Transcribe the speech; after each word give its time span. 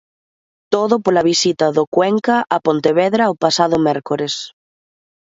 Todo 0.73 0.95
pola 1.03 1.25
visita 1.31 1.65
do 1.77 1.83
Cuenca 1.95 2.35
a 2.55 2.57
Pontevedra 2.65 3.31
o 3.33 3.35
pasado 3.43 3.75
mércores. 3.87 4.33